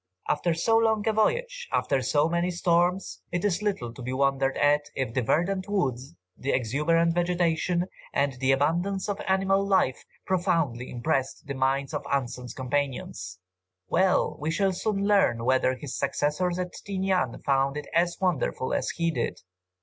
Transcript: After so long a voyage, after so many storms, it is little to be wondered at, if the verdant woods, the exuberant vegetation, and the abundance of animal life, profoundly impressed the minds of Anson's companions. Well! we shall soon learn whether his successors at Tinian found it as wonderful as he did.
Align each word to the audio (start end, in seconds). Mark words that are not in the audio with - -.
After 0.27 0.55
so 0.55 0.77
long 0.77 1.07
a 1.07 1.13
voyage, 1.13 1.67
after 1.71 2.01
so 2.01 2.27
many 2.27 2.49
storms, 2.49 3.21
it 3.31 3.45
is 3.45 3.61
little 3.61 3.93
to 3.93 4.01
be 4.01 4.11
wondered 4.11 4.57
at, 4.57 4.85
if 4.95 5.13
the 5.13 5.21
verdant 5.21 5.69
woods, 5.69 6.15
the 6.35 6.51
exuberant 6.53 7.13
vegetation, 7.13 7.85
and 8.11 8.33
the 8.39 8.51
abundance 8.51 9.07
of 9.07 9.21
animal 9.27 9.63
life, 9.63 10.03
profoundly 10.25 10.89
impressed 10.89 11.45
the 11.45 11.53
minds 11.53 11.93
of 11.93 12.03
Anson's 12.11 12.55
companions. 12.55 13.37
Well! 13.89 14.35
we 14.39 14.49
shall 14.49 14.73
soon 14.73 15.05
learn 15.07 15.45
whether 15.45 15.75
his 15.75 15.95
successors 15.95 16.57
at 16.57 16.73
Tinian 16.83 17.39
found 17.45 17.77
it 17.77 17.87
as 17.93 18.17
wonderful 18.19 18.73
as 18.73 18.89
he 18.89 19.11
did. 19.11 19.41